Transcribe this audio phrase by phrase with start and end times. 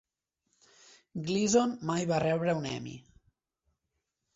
[1.29, 3.01] Gleason mai va rebre un Emmy.